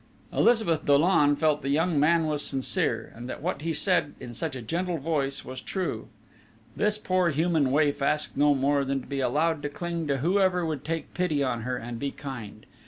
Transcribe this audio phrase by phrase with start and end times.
[0.33, 4.55] Elizabeth Dollon felt the young man was sincere, and that what he said in such
[4.55, 6.07] a gentle voice was true.
[6.75, 10.65] This poor human waif asked no more than to be allowed to cling to whoever
[10.65, 12.65] would take pity on her and be kind.